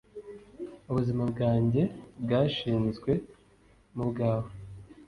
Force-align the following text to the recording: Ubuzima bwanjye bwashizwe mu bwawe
Ubuzima 0.89 1.23
bwanjye 1.31 1.81
bwashizwe 2.23 3.11
mu 3.95 4.03
bwawe 4.09 4.51